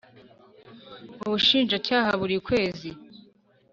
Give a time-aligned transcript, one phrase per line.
[1.23, 2.89] ubushinjacyaha buri kwezi